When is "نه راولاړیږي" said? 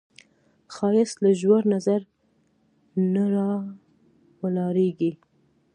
3.13-5.11